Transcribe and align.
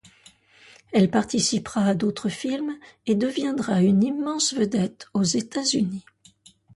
Elle 0.93 1.11
participera 1.11 1.85
à 1.85 1.93
d'autres 1.93 2.27
films 2.29 2.75
et 3.05 3.13
deviendra 3.13 3.83
une 3.83 4.01
immense 4.03 4.51
vedette 4.51 5.05
aux 5.13 5.21
États-Unis. 5.21 6.03